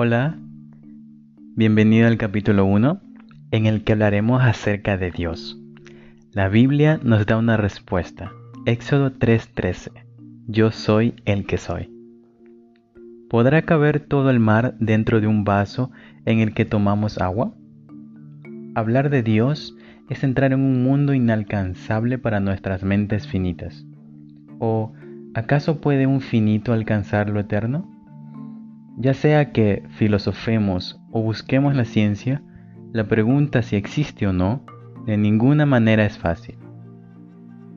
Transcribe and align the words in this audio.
Hola, 0.00 0.36
bienvenido 1.56 2.06
al 2.06 2.18
capítulo 2.18 2.66
1 2.66 3.00
en 3.50 3.66
el 3.66 3.82
que 3.82 3.94
hablaremos 3.94 4.40
acerca 4.40 4.96
de 4.96 5.10
Dios. 5.10 5.60
La 6.30 6.48
Biblia 6.48 7.00
nos 7.02 7.26
da 7.26 7.36
una 7.36 7.56
respuesta. 7.56 8.30
Éxodo 8.64 9.10
3:13. 9.10 9.90
Yo 10.46 10.70
soy 10.70 11.14
el 11.24 11.46
que 11.46 11.58
soy. 11.58 11.90
¿Podrá 13.28 13.62
caber 13.62 13.98
todo 13.98 14.30
el 14.30 14.38
mar 14.38 14.76
dentro 14.78 15.20
de 15.20 15.26
un 15.26 15.42
vaso 15.42 15.90
en 16.26 16.38
el 16.38 16.54
que 16.54 16.64
tomamos 16.64 17.18
agua? 17.18 17.52
Hablar 18.76 19.10
de 19.10 19.24
Dios 19.24 19.76
es 20.08 20.22
entrar 20.22 20.52
en 20.52 20.60
un 20.60 20.84
mundo 20.84 21.12
inalcanzable 21.12 22.18
para 22.18 22.38
nuestras 22.38 22.84
mentes 22.84 23.26
finitas. 23.26 23.84
¿O 24.60 24.92
acaso 25.34 25.80
puede 25.80 26.06
un 26.06 26.20
finito 26.20 26.72
alcanzar 26.72 27.30
lo 27.30 27.40
eterno? 27.40 27.97
Ya 29.00 29.14
sea 29.14 29.52
que 29.52 29.84
filosofemos 29.90 31.00
o 31.12 31.22
busquemos 31.22 31.76
la 31.76 31.84
ciencia, 31.84 32.42
la 32.92 33.04
pregunta 33.04 33.62
si 33.62 33.76
existe 33.76 34.26
o 34.26 34.32
no 34.32 34.64
de 35.06 35.16
ninguna 35.16 35.66
manera 35.66 36.04
es 36.04 36.18
fácil. 36.18 36.58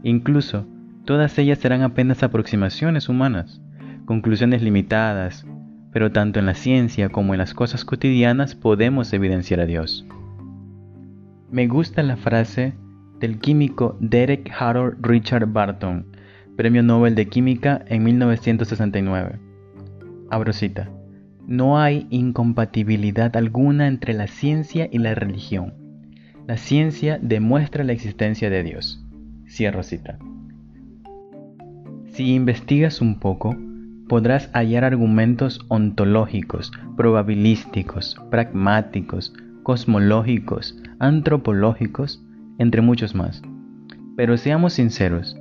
Incluso, 0.02 0.66
todas 1.06 1.38
ellas 1.38 1.60
serán 1.60 1.84
apenas 1.84 2.24
aproximaciones 2.24 3.08
humanas, 3.08 3.62
conclusiones 4.06 4.64
limitadas, 4.64 5.46
pero 5.94 6.12
tanto 6.12 6.40
en 6.40 6.48
la 6.48 6.56
ciencia 6.56 7.10
como 7.10 7.36
en 7.36 7.38
las 7.38 7.54
cosas 7.54 7.86
cotidianas 7.86 8.56
podemos 8.56 9.14
evidenciar 9.14 9.60
a 9.60 9.68
Dios. 9.68 10.08
Me 11.52 11.68
gusta 11.68 12.02
la 12.02 12.18
frase 12.18 12.74
del 13.20 13.38
químico 13.38 13.96
Derek 14.00 14.52
Harold 14.58 14.98
Richard 15.06 15.46
Barton, 15.46 16.08
Premio 16.58 16.82
Nobel 16.82 17.14
de 17.14 17.28
Química 17.28 17.86
en 17.88 18.04
1969. 18.04 19.40
Abro 20.32 20.52
cita. 20.52 20.90
No 21.48 21.80
hay 21.80 22.08
incompatibilidad 22.10 23.36
alguna 23.36 23.88
entre 23.88 24.14
la 24.14 24.28
ciencia 24.28 24.88
y 24.92 25.00
la 25.00 25.16
religión. 25.16 25.74
La 26.48 26.58
ciencia 26.58 27.20
demuestra 27.22 27.84
la 27.84 27.94
existencia 27.94 28.50
de 28.50 28.64
Dios. 28.64 29.04
Cierro 29.48 29.84
cita. 29.84 30.18
Si 32.14 32.34
investigas 32.34 33.02
un 33.02 33.20
poco, 33.20 33.56
podrás 34.08 34.50
hallar 34.54 34.84
argumentos 34.84 35.62
ontológicos, 35.70 36.72
probabilísticos, 36.98 38.18
pragmáticos, 38.30 39.34
cosmológicos, 39.64 40.78
antropológicos, 41.00 42.22
entre 42.58 42.82
muchos 42.82 43.16
más. 43.16 43.42
Pero 44.18 44.38
seamos 44.38 44.74
sinceros, 44.74 45.41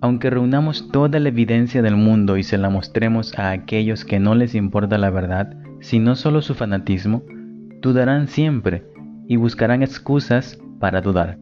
aunque 0.00 0.30
reunamos 0.30 0.90
toda 0.90 1.18
la 1.18 1.28
evidencia 1.28 1.82
del 1.82 1.96
mundo 1.96 2.36
y 2.36 2.42
se 2.42 2.58
la 2.58 2.70
mostremos 2.70 3.36
a 3.38 3.50
aquellos 3.50 4.04
que 4.04 4.20
no 4.20 4.34
les 4.34 4.54
importa 4.54 4.98
la 4.98 5.10
verdad, 5.10 5.56
sino 5.80 6.14
solo 6.14 6.42
su 6.42 6.54
fanatismo, 6.54 7.22
dudarán 7.80 8.28
siempre 8.28 8.84
y 9.26 9.36
buscarán 9.36 9.82
excusas 9.82 10.58
para 10.78 11.00
dudar. 11.00 11.38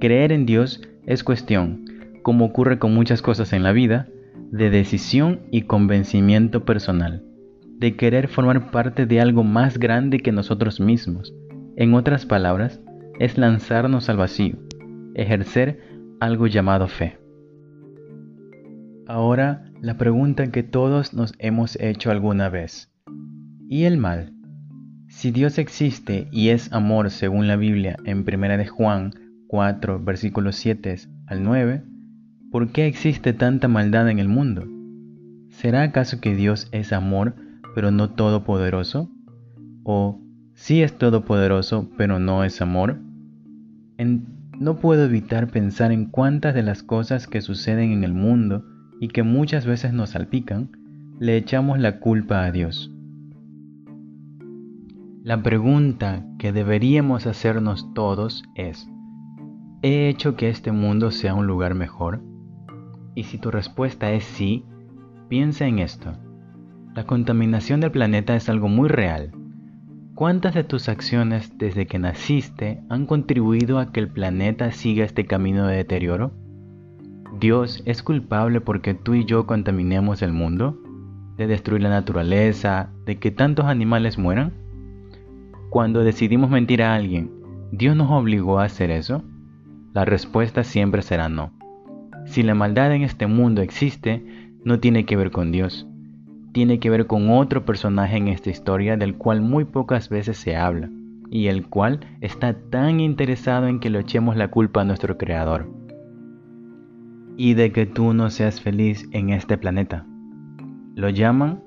Creer 0.00 0.32
en 0.32 0.46
Dios 0.46 0.82
es 1.06 1.24
cuestión, 1.24 1.84
como 2.22 2.44
ocurre 2.44 2.78
con 2.78 2.94
muchas 2.94 3.22
cosas 3.22 3.52
en 3.52 3.62
la 3.62 3.72
vida, 3.72 4.08
de 4.50 4.70
decisión 4.70 5.40
y 5.50 5.62
convencimiento 5.62 6.64
personal, 6.64 7.22
de 7.78 7.96
querer 7.96 8.28
formar 8.28 8.70
parte 8.70 9.06
de 9.06 9.20
algo 9.20 9.42
más 9.42 9.78
grande 9.78 10.20
que 10.20 10.32
nosotros 10.32 10.80
mismos. 10.80 11.34
En 11.76 11.94
otras 11.94 12.26
palabras, 12.26 12.80
es 13.18 13.38
lanzarnos 13.38 14.08
al 14.08 14.18
vacío, 14.18 14.56
ejercer 15.14 15.80
algo 16.20 16.46
llamado 16.46 16.86
fe. 16.86 17.18
Ahora 19.08 19.62
la 19.80 19.98
pregunta 19.98 20.50
que 20.50 20.64
todos 20.64 21.14
nos 21.14 21.32
hemos 21.38 21.78
hecho 21.80 22.10
alguna 22.10 22.48
vez. 22.48 22.92
¿Y 23.68 23.84
el 23.84 23.98
mal? 23.98 24.32
Si 25.06 25.30
Dios 25.30 25.58
existe 25.58 26.26
y 26.32 26.48
es 26.48 26.72
amor 26.72 27.10
según 27.10 27.46
la 27.46 27.54
Biblia 27.54 27.96
en 28.04 28.24
1 28.26 28.58
de 28.58 28.66
Juan 28.66 29.12
4 29.46 30.02
versículos 30.02 30.56
7 30.56 30.96
al 31.28 31.44
9, 31.44 31.84
¿por 32.50 32.72
qué 32.72 32.86
existe 32.86 33.32
tanta 33.32 33.68
maldad 33.68 34.10
en 34.10 34.18
el 34.18 34.26
mundo? 34.26 34.66
¿Será 35.50 35.82
acaso 35.82 36.20
que 36.20 36.34
Dios 36.34 36.68
es 36.72 36.92
amor 36.92 37.36
pero 37.76 37.92
no 37.92 38.10
todopoderoso? 38.10 39.08
¿O 39.84 40.20
sí 40.54 40.82
es 40.82 40.98
todopoderoso 40.98 41.88
pero 41.96 42.18
no 42.18 42.42
es 42.42 42.60
amor? 42.60 42.98
no 44.58 44.80
puedo 44.80 45.04
evitar 45.04 45.48
pensar 45.48 45.92
en 45.92 46.06
cuántas 46.06 46.54
de 46.54 46.62
las 46.62 46.82
cosas 46.82 47.28
que 47.28 47.40
suceden 47.40 47.92
en 47.92 48.04
el 48.04 48.12
mundo 48.12 48.64
y 49.00 49.08
que 49.08 49.22
muchas 49.22 49.66
veces 49.66 49.92
nos 49.92 50.10
salpican, 50.10 50.70
le 51.18 51.36
echamos 51.36 51.78
la 51.78 51.98
culpa 51.98 52.44
a 52.44 52.52
Dios. 52.52 52.92
La 55.22 55.42
pregunta 55.42 56.24
que 56.38 56.52
deberíamos 56.52 57.26
hacernos 57.26 57.92
todos 57.94 58.44
es, 58.54 58.88
¿he 59.82 60.08
hecho 60.08 60.36
que 60.36 60.48
este 60.48 60.72
mundo 60.72 61.10
sea 61.10 61.34
un 61.34 61.46
lugar 61.46 61.74
mejor? 61.74 62.22
Y 63.14 63.24
si 63.24 63.38
tu 63.38 63.50
respuesta 63.50 64.12
es 64.12 64.24
sí, 64.24 64.64
piensa 65.28 65.66
en 65.66 65.80
esto. 65.80 66.12
La 66.94 67.04
contaminación 67.04 67.80
del 67.80 67.90
planeta 67.90 68.36
es 68.36 68.48
algo 68.48 68.68
muy 68.68 68.88
real. 68.88 69.32
¿Cuántas 70.14 70.54
de 70.54 70.64
tus 70.64 70.88
acciones 70.88 71.58
desde 71.58 71.86
que 71.86 71.98
naciste 71.98 72.80
han 72.88 73.06
contribuido 73.06 73.78
a 73.78 73.92
que 73.92 74.00
el 74.00 74.08
planeta 74.08 74.70
siga 74.70 75.04
este 75.04 75.26
camino 75.26 75.66
de 75.66 75.76
deterioro? 75.76 76.32
¿Dios 77.32 77.82
es 77.84 78.02
culpable 78.02 78.60
porque 78.60 78.94
tú 78.94 79.14
y 79.14 79.24
yo 79.24 79.46
contaminemos 79.46 80.22
el 80.22 80.32
mundo? 80.32 80.78
¿De 81.36 81.46
destruir 81.46 81.82
la 81.82 81.90
naturaleza? 81.90 82.88
¿De 83.04 83.18
que 83.18 83.30
tantos 83.30 83.66
animales 83.66 84.16
mueran? 84.16 84.52
Cuando 85.68 86.04
decidimos 86.04 86.50
mentir 86.50 86.82
a 86.82 86.94
alguien, 86.94 87.30
¿Dios 87.72 87.96
nos 87.96 88.10
obligó 88.10 88.58
a 88.58 88.64
hacer 88.64 88.90
eso? 88.90 89.22
La 89.92 90.04
respuesta 90.04 90.64
siempre 90.64 91.02
será 91.02 91.28
no. 91.28 91.52
Si 92.24 92.42
la 92.42 92.54
maldad 92.54 92.94
en 92.94 93.02
este 93.02 93.26
mundo 93.26 93.60
existe, 93.60 94.24
no 94.64 94.80
tiene 94.80 95.04
que 95.04 95.16
ver 95.16 95.30
con 95.30 95.52
Dios. 95.52 95.86
Tiene 96.52 96.78
que 96.78 96.90
ver 96.90 97.06
con 97.06 97.28
otro 97.30 97.64
personaje 97.64 98.16
en 98.16 98.28
esta 98.28 98.50
historia 98.50 98.96
del 98.96 99.16
cual 99.16 99.42
muy 99.42 99.64
pocas 99.64 100.08
veces 100.08 100.38
se 100.38 100.56
habla, 100.56 100.88
y 101.30 101.48
el 101.48 101.66
cual 101.66 102.00
está 102.20 102.54
tan 102.54 103.00
interesado 103.00 103.66
en 103.66 103.78
que 103.78 103.90
le 103.90 104.00
echemos 104.00 104.36
la 104.36 104.48
culpa 104.48 104.80
a 104.80 104.84
nuestro 104.84 105.18
Creador 105.18 105.85
y 107.36 107.54
de 107.54 107.72
que 107.72 107.86
tú 107.86 108.14
no 108.14 108.30
seas 108.30 108.60
feliz 108.60 109.08
en 109.12 109.30
este 109.30 109.58
planeta. 109.58 110.06
Lo 110.94 111.10
llaman 111.10 111.62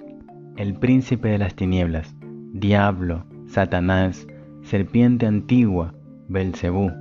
el 0.57 0.73
príncipe 0.73 1.29
de 1.29 1.37
las 1.37 1.55
tinieblas, 1.55 2.15
diablo, 2.53 3.25
Satanás, 3.45 4.27
serpiente 4.63 5.25
antigua, 5.25 5.93
Belcebú 6.27 6.91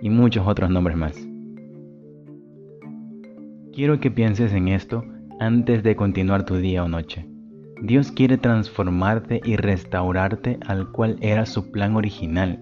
y 0.00 0.10
muchos 0.10 0.46
otros 0.46 0.70
nombres 0.70 0.96
más. 0.96 1.28
Quiero 3.72 3.98
que 3.98 4.10
pienses 4.10 4.52
en 4.52 4.68
esto 4.68 5.04
antes 5.40 5.82
de 5.82 5.96
continuar 5.96 6.44
tu 6.44 6.56
día 6.56 6.84
o 6.84 6.88
noche. 6.88 7.26
Dios 7.82 8.12
quiere 8.12 8.38
transformarte 8.38 9.40
y 9.44 9.56
restaurarte 9.56 10.58
al 10.66 10.92
cual 10.92 11.18
era 11.20 11.44
su 11.44 11.72
plan 11.72 11.96
original 11.96 12.60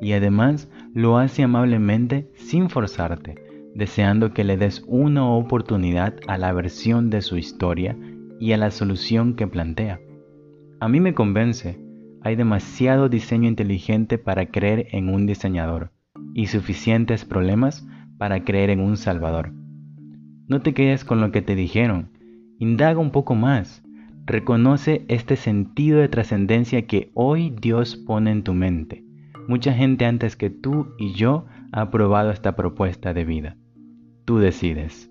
y 0.00 0.12
además 0.12 0.68
lo 0.94 1.18
hace 1.18 1.42
amablemente 1.42 2.30
sin 2.34 2.70
forzarte 2.70 3.43
deseando 3.74 4.32
que 4.32 4.44
le 4.44 4.56
des 4.56 4.84
una 4.86 5.26
oportunidad 5.26 6.14
a 6.28 6.38
la 6.38 6.52
versión 6.52 7.10
de 7.10 7.22
su 7.22 7.36
historia 7.36 7.96
y 8.38 8.52
a 8.52 8.56
la 8.56 8.70
solución 8.70 9.34
que 9.34 9.46
plantea. 9.46 10.00
A 10.80 10.88
mí 10.88 11.00
me 11.00 11.14
convence, 11.14 11.80
hay 12.22 12.36
demasiado 12.36 13.08
diseño 13.08 13.48
inteligente 13.48 14.18
para 14.18 14.46
creer 14.46 14.86
en 14.92 15.08
un 15.08 15.26
diseñador 15.26 15.92
y 16.34 16.46
suficientes 16.46 17.24
problemas 17.24 17.86
para 18.18 18.44
creer 18.44 18.70
en 18.70 18.80
un 18.80 18.96
salvador. 18.96 19.52
No 20.46 20.62
te 20.62 20.74
quedes 20.74 21.04
con 21.04 21.20
lo 21.20 21.32
que 21.32 21.42
te 21.42 21.54
dijeron, 21.54 22.10
indaga 22.58 22.98
un 22.98 23.10
poco 23.10 23.34
más, 23.34 23.82
reconoce 24.26 25.04
este 25.08 25.36
sentido 25.36 25.98
de 25.98 26.08
trascendencia 26.08 26.86
que 26.86 27.10
hoy 27.14 27.50
Dios 27.50 27.96
pone 27.96 28.30
en 28.30 28.42
tu 28.42 28.54
mente. 28.54 29.04
Mucha 29.48 29.72
gente 29.74 30.06
antes 30.06 30.36
que 30.36 30.50
tú 30.50 30.94
y 30.98 31.12
yo 31.12 31.46
ha 31.72 31.82
aprobado 31.82 32.30
esta 32.30 32.56
propuesta 32.56 33.12
de 33.12 33.24
vida. 33.24 33.56
Tú 34.24 34.38
decides. 34.38 35.10